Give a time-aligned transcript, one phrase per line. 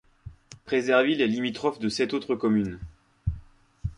[0.65, 2.79] Préserville est limitrophe de sept autres communes.